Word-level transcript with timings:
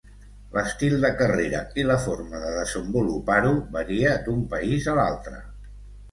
L'estil 0.53 0.93
de 1.01 1.09
carrera 1.17 1.59
i 1.81 1.83
la 1.89 1.97
forma 2.05 2.39
de 2.45 2.53
desenvolupar-ho 2.59 3.51
varia 3.75 4.15
d'un 4.29 4.41
país 4.55 4.89
a 4.95 4.97
l'altre. 5.01 5.43